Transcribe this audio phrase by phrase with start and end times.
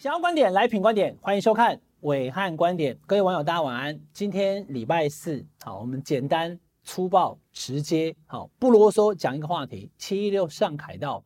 [0.00, 2.98] 想要观点来品观点，欢迎收看伟汉观点。
[3.06, 4.00] 各位网友，大家晚安。
[4.14, 11.22] 今天礼拜四，好，我们简单粗暴直接，好，不啰嗦，讲一个话题：七一六上凯道，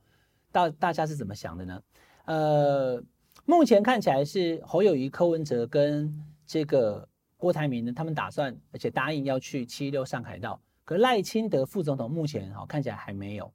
[0.51, 1.81] 大大家是怎么想的呢？
[2.25, 3.01] 呃，
[3.45, 6.13] 目前看起来是侯友宜、柯文哲跟
[6.45, 10.61] 这个郭台铭呢，他们打算而且答应要去七一六上凯道。
[10.85, 13.55] 可赖清德副总统目前好看起来还没有。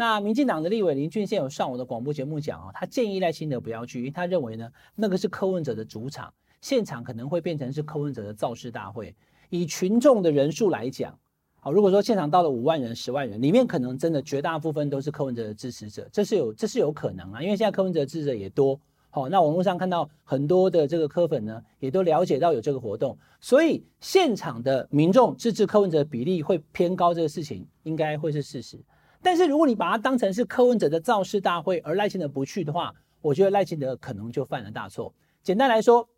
[0.00, 6.32] 那民进党的立委林俊宪有上我的广播节目讲哦，他建议赖清德不要去，因为他认为呢，那个是柯文哲的主场，
[6.62, 9.14] 现场可能会变成是柯文哲的造势大会。
[9.50, 11.18] 以群众的人数来讲，
[11.56, 18.80] 好，如果说现场到了五万人、十万人，里面可能真的绝大部分都是柯文哲的支持者，这是有这是有可能啊，因为现在柯文哲支持者也多。
[19.10, 28.78] 好，那网络上看到很多的这个柯粉呢，也都了解到有这个活动，所以现场的民众支持柯文哲的比例会偏高，这个事情应该会是事实。
[29.22, 35.12] 但是如果你把它当成是柯文哲的造势大会，而赖清德不去的话，我觉得赖清德可能就犯了大错。
[35.42, 36.08] 简单来说，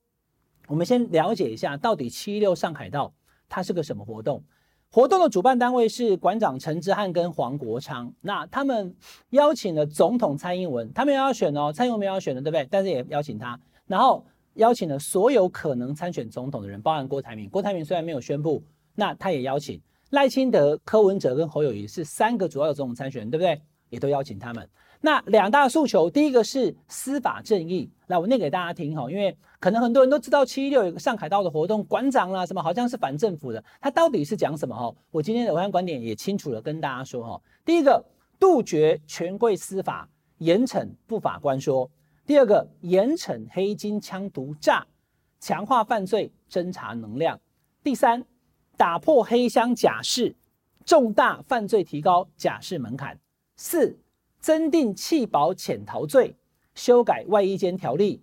[0.69, 3.13] 我们先了解一下到底七一六上海道
[3.49, 4.43] 它是个什么活动。
[4.91, 8.95] 活动的主办单位是馆长陈之汉跟黄国昌，那他们
[9.31, 12.69] 邀请了总统蔡英文，他们要选哦，蔡英文没有要选的，对不对？
[12.71, 17.49] 但是也邀请他，然后邀请了所有可能参选总统的人，包含郭台铭。
[17.49, 18.63] 郭台铭虽然没有宣布，
[18.95, 19.81] 那他也邀请。
[20.13, 23.59] 赖清德、柯文哲跟侯友宜是三个主要的总统参选人，对不对？
[23.89, 24.69] 也都邀请他们。
[25.01, 27.91] 那两大诉求，第一个是司法正义。
[28.09, 34.95] 来，我念给大家听哈，因为可能很多人都知道七一六有个上海道的活动，馆长啦什么好像是反政府的，他到底是讲什么哈？
[35.11, 37.43] 我今天的暐瀚观点也清楚的跟大家说哈。
[37.65, 38.05] 第一个，
[38.39, 40.07] 杜绝权贵司法，
[40.39, 41.89] 严惩不法官说；
[42.27, 44.87] 第二个，严惩黑金枪毒诈，
[45.41, 47.35] 强化犯罪侦查能量；
[47.83, 48.23] 第三。
[48.83, 50.35] 打破黑箱假释，
[50.85, 53.17] 重大犯罪提高假释门槛。
[53.55, 53.97] 四、
[54.41, 56.35] 增订弃保潜逃罪，
[56.75, 58.21] 修改外衣监条例。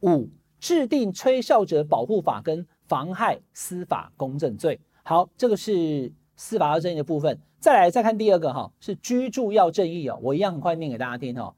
[0.00, 0.26] 五、
[0.58, 4.80] 制定吹哨者保护法跟妨害司法公正罪。
[5.02, 7.38] 好，这个是司法要正义的部分。
[7.60, 10.18] 再来再看第二个哈，是居住要正义哦。
[10.22, 11.54] 我一样很快念给大家听哈。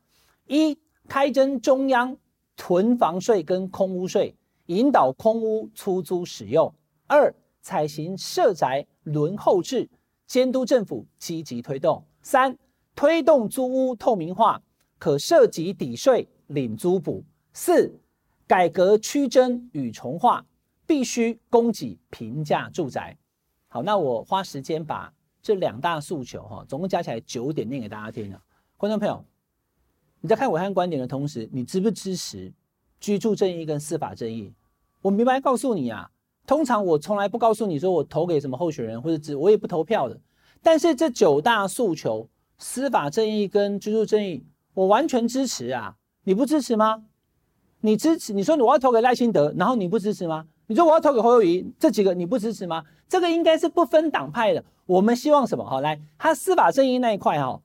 [0.49, 2.17] 一、开征中央
[2.57, 4.35] 囤房税跟空屋税，
[4.67, 6.75] 引导空屋出租使用。
[7.07, 9.89] 二、采行社宅轮候制，
[10.27, 12.05] 监督政府积极推动。
[12.23, 12.57] 三、
[12.95, 14.63] 推动租屋透明化，
[14.99, 17.25] 可涉及抵税领租补。
[17.53, 17.93] 四、
[18.47, 20.45] 改革区征与重划，
[20.87, 23.17] 必须供给平价住宅。
[23.69, 28.43] 好，那我花时间把这两大诉求哈，总共加起来九点念给大家听了。
[28.77, 29.25] 观众朋友，
[30.21, 32.53] 你在看暐瀚观点的同时，你支不支持
[33.01, 34.53] 居住正义跟司法正义？
[35.03, 36.11] 我明白告诉你啊。
[36.51, 40.19] 通常我从来不告诉你说我投给什么候选人或者只我也不投票的，
[40.61, 42.29] 但是这九大诉求，
[42.59, 44.45] 司法正义跟居住正义，
[44.75, 45.95] 我完全支持啊！
[46.25, 47.05] 你不支持吗？
[47.83, 48.33] 你支持？
[48.33, 50.45] 你说我要投给赖清德，然后你不支持吗？
[50.67, 52.83] 你说我要投给侯友宜，这几个你不支持吗？
[53.09, 54.65] 这个应该是不分党派的。
[54.87, 55.65] 我们希望什么？
[55.65, 57.61] 好，来，他司法正义那一块哈。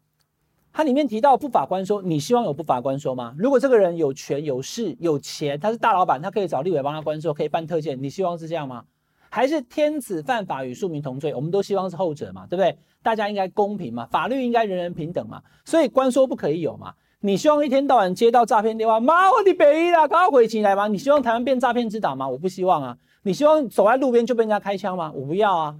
[0.77, 3.33] 它里面提到不法官说，你希望有不法官说吗？
[3.37, 8.83] 如果这个人有权有势有钱，他是大老板，他可以找立委帮他关说，可以办特件，你希望是这样吗？
[9.29, 11.33] 还是天子犯法与庶民同罪？
[11.33, 12.77] 我们都希望是后者嘛，对不对？
[13.01, 16.93] 大家应该公平嘛，法律应该人人平等嘛，所以官说不可以有嘛。
[17.21, 20.89] 你希望一天到晚接到诈骗电话，妈我的北啦，赶快回起来吗？
[20.89, 22.27] 你希望台湾变诈骗之岛吗？
[22.27, 22.97] 我不希望啊。
[23.23, 25.09] 你希望走在路边就被人家开枪吗？
[25.15, 25.77] 我不要啊。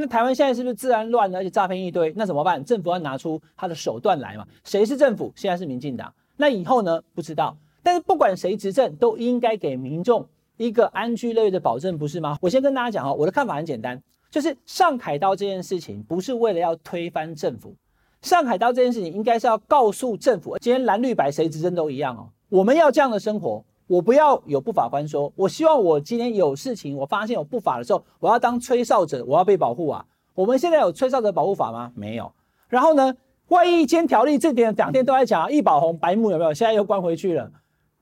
[0.00, 2.12] 那台湾现在是不是治安乱了，而且诈骗一堆？
[2.16, 2.64] 那怎么办？
[2.64, 4.46] 政府要拿出他的手段来嘛？
[4.62, 5.32] 谁是政府？
[5.34, 6.14] 现在是民进党。
[6.36, 7.02] 那以后呢？
[7.16, 7.56] 不知道。
[7.82, 10.24] 但是不管谁执政，都应该给民众
[10.56, 12.38] 一个安居乐业的保证，不是吗？
[12.40, 14.00] 我先跟大家讲哦，我的看法很简单，
[14.30, 17.74] 就是上海道这件事情不是为了要推翻政府，
[18.22, 23.64] 上海道这件事情应该是要告诉政府，今天蓝绿白谁执政都一样哦，我们要这样的生活。
[23.88, 30.04] 我不要有不法官说，我希望我今天有事情，我发现有不法的时候，我要当吹哨者，我要被保护啊。
[30.34, 31.90] 我们现在有吹哨者保护法吗？
[31.96, 32.30] 没有。
[32.68, 33.16] 然后呢，
[33.48, 36.52] 外役监条例这点两天都在讲，易宝红白目有没有？
[36.52, 37.50] 现在又关回去了。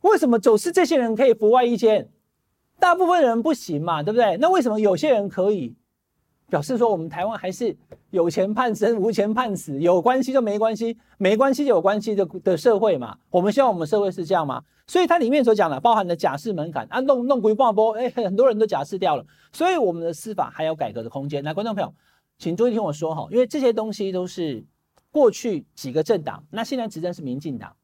[0.00, 2.10] 为什么走私这些人可以服外役监，
[2.80, 4.36] 大部分人不行嘛，对不对？
[4.38, 5.76] 那为什么有些人可以？
[6.48, 7.76] 表示说我们台湾还是
[8.10, 13.16] 有钱判生，无钱判死，有关系就没关系，没关系就有关系的的社会嘛。
[13.30, 14.62] 我们希望我们社会是这样吗？
[14.86, 19.26] 所以它里面所讲的，包含的假释门槛啊，弄弄鬼半波，哎，很多人都假释掉了。
[19.52, 21.42] 所以我们的司法还有改革的空间。
[21.42, 21.92] 来，观众朋友，
[22.38, 24.64] 请注意听我说哈，因为这些东西都是
[25.10, 27.74] 过去几个政党，那现在执政是民进党，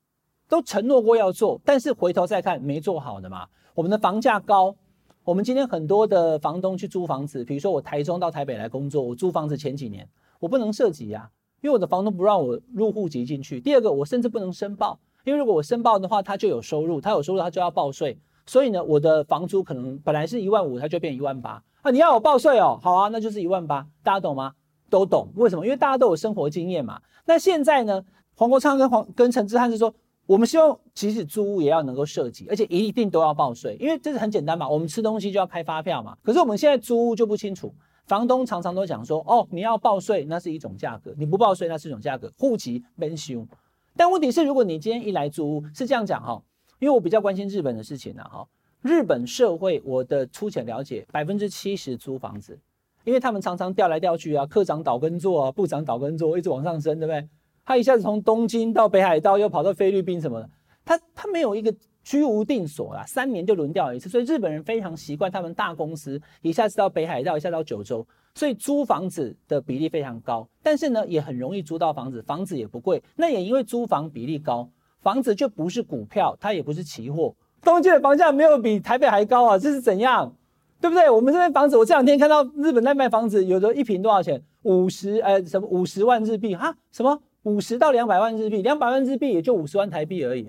[0.49, 3.49] 都承诺过要做，但是回头再看没做好的嘛。
[3.75, 4.77] 我们的房价高。
[5.25, 10.09] 我们今天很多的房东去租房子，比如说我台中到台北来工作，我租房子前几年
[10.41, 11.31] 我不能涉及呀，
[11.61, 13.61] 因为我的房东不让我入户籍进去。
[13.61, 21.91] 第二个，我甚至不能申报，因为如果我申报的话，他就有收入，他有收入他就要报税，所以呢，我的房租可能本来是一万五，它就变一万八啊。
[21.93, 24.55] 你要我报税哦，好啊，那就是一万八，大家懂吗？
[24.91, 25.29] 都懂。
[25.37, 25.65] 为什么？
[25.65, 27.01] 因为大家都有生活经验嘛。
[27.27, 28.05] 那现在呢，
[28.35, 29.95] 黄国昌跟黄跟陈志汉是说，
[30.33, 34.67] 我们希望即使租屋也要能够设籍，而且一定都要报税，因为这是很简单嘛。
[34.67, 36.17] 我们吃东西就要开发票嘛。
[36.23, 37.71] 可是我们现在租屋就不清楚，
[38.07, 42.33] 房东常常都讲说，哦，你要报税，那是一种价格；你不报税，那是一种价格。
[42.39, 43.47] 户籍免收。
[43.95, 46.43] 但问题是，如果你今天一来租屋，是这样讲哈，
[46.79, 48.49] 因为我比较关心日本的事情呢哈。
[48.81, 52.59] 日本社会，我的粗浅了解，百分之七十租房子，
[53.05, 57.29] 因为他们常常调来调去啊，科长倒耕作啊，部长倒耕作，一直往上升，对不对？
[57.65, 60.51] 他一下子从东京到北海道，又跑到菲律宾什么的，
[60.85, 73.03] 他他没有一个居无定所啦，三年就轮调一次，所以日本人非常习惯他们大公司一下子到北海道，一下到九州，所以租房子的比例非常高，但是呢，也很容易租到房子，房子也不贵。
[73.17, 74.69] 那也因为租房比例高，
[75.01, 77.35] 房子就不是股票，它也不是期货。
[77.63, 80.35] 东京的房价没有比台北还高啊，这是怎样？
[80.81, 81.09] 对不对？
[81.09, 84.43] 我们这边房子，我这两天看到日本在卖房子，有的一平多少钱？
[84.63, 86.75] 五十呃什么五十万日币哈？
[86.91, 88.63] 什么五十到两百万日币？
[88.63, 90.49] 两百万日币也就五十万台币而已，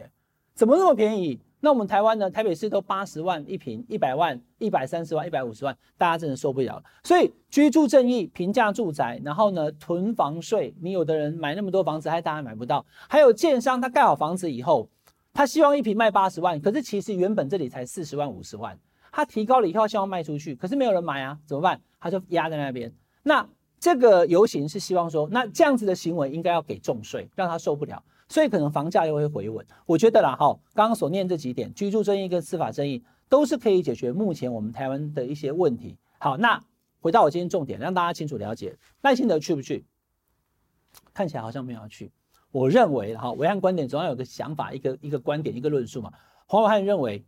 [0.54, 1.40] 怎么那么便宜？
[1.60, 2.30] 那我们台湾呢？
[2.30, 6.84] 台北市都八十万一平，一百万、一百三十万、一百五十万，大家真的受不了。
[7.04, 12.86] 所以居住正义、平价住宅，然后呢囤房税，你有的人买那么多房子，还大家买不到。
[13.08, 14.90] 还有建商，他盖好房子以后。
[15.36, 18.78] 他希望一平卖八十万，可是其实原本这里才四十万五十万，
[19.12, 21.82] 他提高了以后希望卖出去，可是没有人买啊，怎么办？
[22.00, 22.94] 他就压在那边。
[23.24, 23.44] 那
[23.84, 29.66] 这个游行是希望说，那这样子的行为应该要给重税，让他受不了，所以可能房价又会回稳。
[29.86, 35.98] 我觉得啦，哈，刚刚所念这几点，居住争议跟司法争议都是可以解决目前我们台湾的一些问题。
[36.18, 36.58] 好，那
[37.02, 39.86] 回到我今天重点，让大家清楚了解，赖清德去不去？
[41.14, 42.10] 看起来好像没有要去。
[42.54, 46.10] 我认为哈，维汉观点总要有个想法，一个一个观点，一个论述嘛。
[46.46, 47.22] 黄暐瀚认为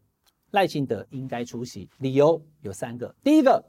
[0.52, 3.14] 赖清德应该出席，理由有三个。
[3.22, 3.62] 第一个，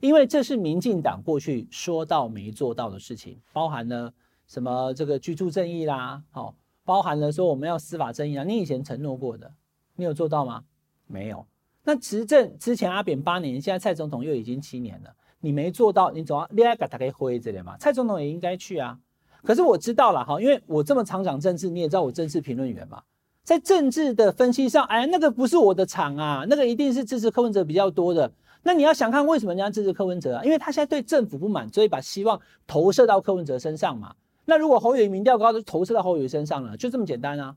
[0.00, 4.12] 因为这是民进党过去说到没做到的事情，包含了
[4.46, 6.54] 什么这个居住正义啦，好，
[6.84, 8.44] 包含了说我们要司法正义啊。
[8.44, 9.52] 你以前承诺过的，
[9.96, 10.62] 你有做到吗？
[11.06, 11.44] 没有。
[11.84, 15.10] 那执政之前阿扁八年，现在蔡总统又已经七年了，
[15.40, 17.76] 你没做到，你总要另外给他可以回这里嘛？
[17.78, 18.98] 蔡总统也应该去啊。
[19.42, 23.02] 可是我知道了哈，因为我这么常讲政治，你也知道我政治评论员嘛，
[23.42, 28.30] 在政治的分析上，哎，那个不是我的场啊，那个一定是支持柯文哲比较多的。
[28.62, 30.44] 那你要想看为什么人家支持柯文哲啊？
[30.44, 34.14] 因为他现在对政府不满，所以把希望投射到柯文哲身上嘛。
[34.44, 37.56] 那如果侯友宜民调高，就投射到侯友宜身上了，就这么简单啊。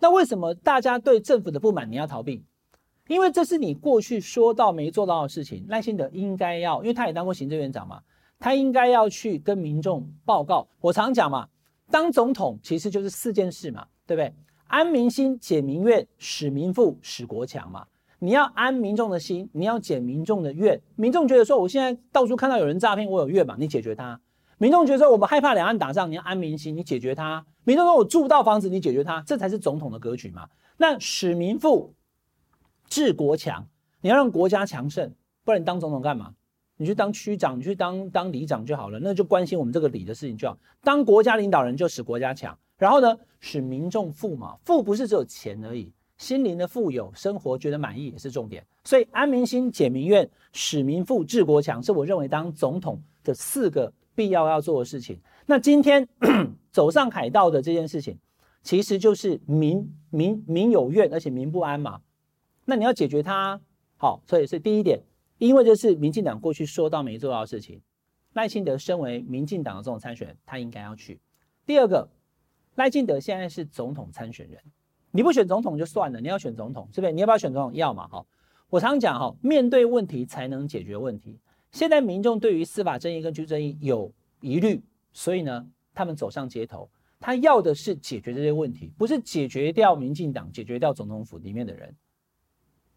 [0.00, 2.44] 那为什么大家对政府的不满你要逃避？
[3.06, 5.64] 因为这是你过去说到没做到的事情。
[5.68, 8.00] 赖清德应该要，因为他也当过行政院长嘛。
[8.38, 10.66] 他应该要去跟民众报告。
[10.80, 11.48] 我常讲嘛，
[11.90, 14.34] 当总统其实就是四件事嘛，对不对？
[14.66, 17.86] 安民心、解民怨、使民富、使国强嘛。
[18.18, 20.80] 你要安民众的心，你要解民众的怨。
[20.96, 24.20] 民众觉得说，我现在到处看到有人诈骗，我有怨嘛，你解决他。
[24.58, 27.44] 民众觉得说，我们害怕两岸打仗，你要安民心，你解决他。
[27.64, 30.48] 民众说我住不到房子，你解决他，这才是总统的格局嘛。
[30.76, 31.94] 那使民富、
[32.88, 33.66] 治国强，
[34.00, 35.12] 你要让国家强盛，
[35.44, 36.34] 不然你当总统干嘛？
[36.76, 40.58] 你去当区长，你去当当里长就好了，那就关心我们这个里的事情就好。
[40.82, 48.64] 当国家领导人就使国家强，然后呢，使民众富嘛，富不是只有钱而已，心灵的富有，生活觉得满意也是重点。
[48.84, 55.18] 所以安民心、解民怨、使民富、治国强，是我认为当总统的四个必要要做的事情。
[55.46, 56.06] 那今天
[56.70, 58.18] 走上海道的这件事情，
[58.62, 62.00] 其实就是民民民有怨，而且民不安嘛。
[62.64, 63.60] 那你要解决它，
[63.96, 65.00] 好，所以是第一点。
[65.38, 67.82] 因为这是民进党过去说到没做到的事情，
[68.34, 71.20] 赖清德身为民进党的总统参选，他应该要去。
[71.66, 72.08] 第二个，
[72.76, 74.58] 赖清德现在是总统参选人，
[75.16, 77.12] 你不选总统就算了，你要选总统，是不是？
[77.12, 77.72] 你要不要选总统？
[77.72, 78.26] 要嘛，哈。
[78.68, 81.38] 我常讲哈，面对问题才能解决问题。
[81.70, 86.90] 现在民众对于司法正义跟居正义有疑虑，所以呢，他们走上街头，
[87.20, 91.94] 他要的是解决这些问题，不是解决掉民进党，解决掉总统府里面的人，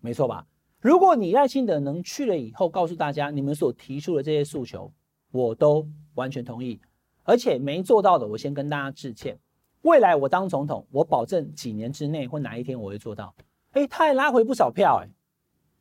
[0.01, 0.47] 没错吧？
[0.81, 4.91] 如果你赖清德能去了以后，告诉大家你们所提出的这些诉求，
[5.31, 6.81] 我都完全同意，
[7.21, 9.37] 而且没做到的，我先跟大家致歉。
[9.87, 13.33] 未来我当总统，我保证几年之内或哪一天我会做到。
[13.71, 15.09] 诶，他还拉回不少票，诶，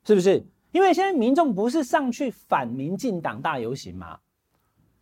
[0.07, 0.45] 是不是？
[0.71, 4.19] 因为现在民众不是上去反民进党大游行嘛，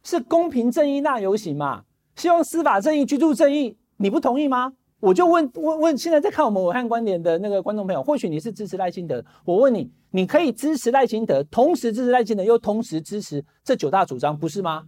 [0.03, 1.85] 是公平正义大游行嘛，
[2.17, 4.73] 希望司法正义、居住正义，你不同意吗？
[5.01, 14.87] 我就问问问，现在在看我们武汉观点的那个观众朋友，或许你是支持赖清德，我问你，你可以支持赖清德，同时支持赖清德，又同时支持这九大主张，不是吗？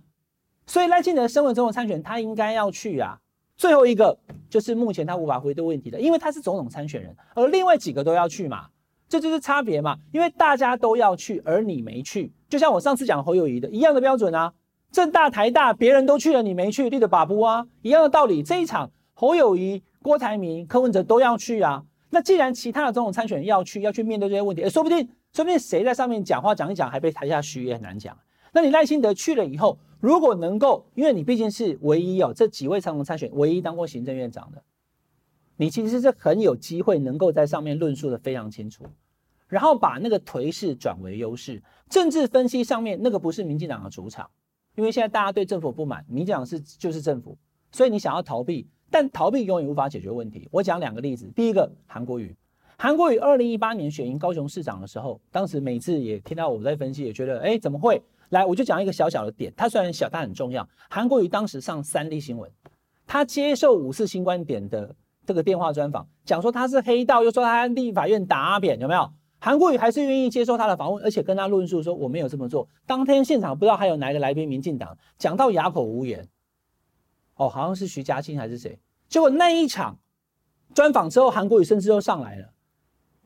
[0.67, 3.21] 所以赖清德身为总统参选，他应该要去啊。
[3.57, 4.17] 最后一个
[4.49, 8.67] 就是目前他无法回答问题的，因为他是总统参选人，而另外几个都要去嘛。
[9.09, 9.97] 这就是差别嘛。
[10.13, 14.53] 因为大家都要去，而你没去，就像我上次讲侯友宜的一样的标准啊。
[14.93, 18.43] 政大、台大，别人都去了，你没去，立的把不啊，一样的道理。
[18.43, 21.83] 这一场侯友宜、郭台铭、柯文哲都要去啊。
[22.11, 24.99] 那既然其他的总统参选人要去，要去面对这些问题，说不定，
[25.33, 28.17] 说不定谁在上面讲话讲一讲，还被台下嘘也很难讲。
[28.57, 34.63] 那你赖清德去了以后，如果能够，因为你毕竟是唯一哦，这几位长荣参选唯一当过行政院长的，
[35.59, 38.87] 你其实是很有机会能够在上面论述的非常清楚，
[39.47, 41.63] 然后把那个颓势转为优势。
[41.91, 44.31] 政治分析上面那个不是民进党的主场。
[44.75, 47.37] 因为现在大家对政府不满，民进党是就是政府，
[47.73, 50.49] 所以你想要逃避，但逃避永远无法解决问题。
[50.51, 52.35] 我讲两个例子，第一个韩国瑜，
[52.79, 58.03] 韩国瑜二零一八年选赢高雄市长的时候，当时每次也听到我在分析，也觉得哎怎么会？
[58.31, 60.69] 来，我就讲一个小小的点，它虽然小，但很重要。
[60.91, 62.51] 韩国瑜当时上三立新闻，
[63.07, 69.11] 他接受五四新观点的这个电话专访，讲说他是黑道，又说他立法院打阿扁，有没有？
[69.39, 72.69] 韩国瑜还是愿意接受他的访问，而且跟他论述说我没有这么做。
[72.85, 76.29] 当天现场不知道还有哪一个来宾，民进党讲到哑口无言。
[77.37, 78.79] 哦，好像是徐嘉清还是谁？
[79.09, 79.99] 结果那一场
[80.75, 82.53] 专访之后，韩国瑜甚至又上来了。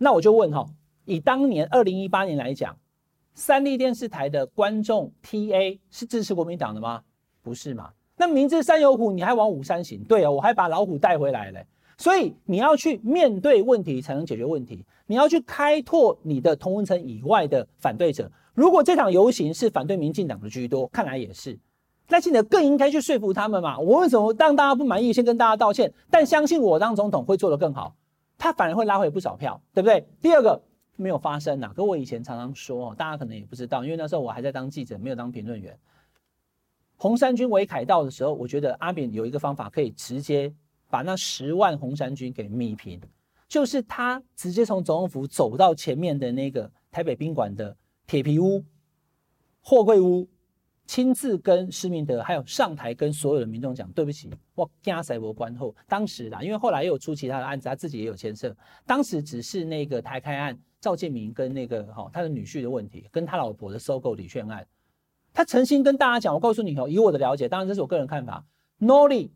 [0.03, 0.67] 那我就问哈，
[1.05, 2.75] 以当年二零一八年来讲，
[3.35, 7.03] 三立电视台的观众 TA 是支持国民党的吗？
[7.43, 7.91] 不是嘛？
[8.17, 10.03] 那明知山有虎，你还往五山行？
[10.05, 11.61] 对啊，我还把老虎带回来了。
[11.99, 14.83] 所以你要去面对问题，才能解决问题。
[15.07, 18.33] 你要去开拓你的同文层以外的反对者。
[18.55, 21.59] 如果这场游行是反对民进党的居多，看来也是，
[22.09, 23.79] 赖清德更应该去说服他们嘛。
[23.79, 25.13] 我为什么让大家不满意？
[25.13, 27.95] 先跟大家道歉，但相信我当总统会做得更好。
[28.41, 30.05] 他反而会拉回不少票，对不对？
[30.21, 30.61] 第二个
[30.97, 35.79] 没有发生呐，可我以前常常说，大家可能也不知道，因为那时候我还在当记者，没有当评论员。
[36.97, 40.53] 红衫军围凯道的时候，我觉得阿扁有一个方法可以直接。
[40.93, 43.01] 把那十万红衫军给弭平，
[43.47, 47.77] 就是他直接从总统府走到前面的那个台北宾馆的
[48.09, 48.65] 铁皮屋、
[49.61, 50.29] 货柜屋，
[50.91, 58.53] 亲自跟施明德还有上台跟所有的民众讲：“对不起，我加塞博关后。”当时啦，因为后来又有出其他的案子，他自己也有牵涉。
[58.85, 64.67] 当时只是那个台开案，赵建明跟那个哈他的女婿的问题，跟他老婆的收购礼券案，
[65.33, 68.45] 他诚心跟大家讲：“我告诉你哦，以我的了解，当然这是我个人看法
[68.81, 69.31] ，Noli。”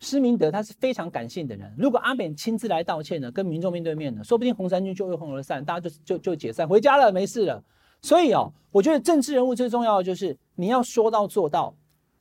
[0.00, 7.62] 施明德他是非常感性的人，如果阿扁亲自来道歉呢，跟民众面对面呢，说不定红衫军就一哄而散，大家就就就解散回家了，没事了。
[8.00, 11.74] 所以哦，我觉得政治人物最重要的就是你要说到做到，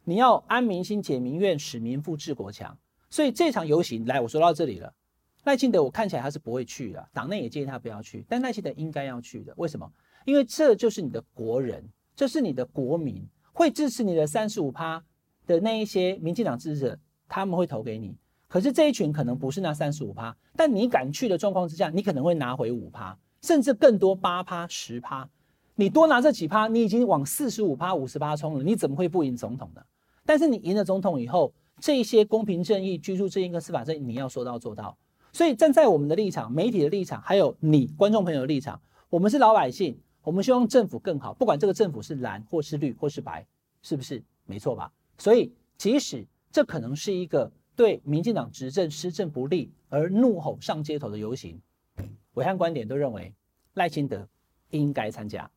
[0.03, 2.77] 你要安民心、解民怨、使民富、治国强。
[3.09, 4.93] 所以这场游行，来，我说到这里了。
[5.43, 9.53] 赖清德我看起来他是不会去的，党内也建议他不要去，但赖清德应该要去的。
[9.57, 9.91] 为什么？
[10.25, 11.83] 因为这就是你的国人，
[12.15, 15.03] 这是你的国民，会支持你的三十五趴
[15.45, 16.99] 的那一些民进党支持者。
[17.33, 18.13] 他们会投给你，
[18.49, 25.29] 可是这一群可能不是那三十五趴，但你敢去的状况之下，你可能会拿回五趴，甚至更多八趴、十趴。
[25.81, 29.81] 你多拿这几趴，你已经往四十五趴、五十趴冲了，你怎么会不赢总统呢？
[30.27, 34.95] 但是你赢了总统以后，这些公平正义、居住正义跟司法正义，你要说到做到。
[35.33, 43.43] 所以站在我们的立场、媒体的立场，还有你观众朋友的立场，我们是老百姓，我们希望政府更好，不管这个政府是蓝或是绿或是白，
[43.81, 44.23] 是不是？
[44.45, 44.93] 没错吧？
[45.17, 46.27] 所以即使。
[46.53, 51.57] 这可能是一个对民进党执政施政不利而怒吼上街头的游行，
[52.35, 53.33] 暐瀚观点都认为
[53.75, 54.27] 赖清德
[54.71, 55.49] 应该参加。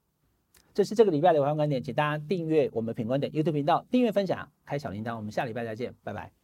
[0.75, 5.17] 这是这个礼拜的宏观观点，请大家订阅我们品观点 YouTube 频道，订阅分享，开小铃铛。
[5.17, 6.44] 我们下礼拜再见，拜拜。